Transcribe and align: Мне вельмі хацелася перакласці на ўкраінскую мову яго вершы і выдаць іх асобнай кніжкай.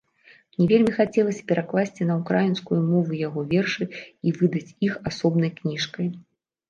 Мне 0.55 0.65
вельмі 0.71 0.93
хацелася 0.99 1.43
перакласці 1.51 2.07
на 2.11 2.15
ўкраінскую 2.21 2.79
мову 2.91 3.11
яго 3.27 3.43
вершы 3.55 3.89
і 3.95 4.29
выдаць 4.41 4.67
іх 4.89 4.93
асобнай 5.11 5.51
кніжкай. 5.61 6.07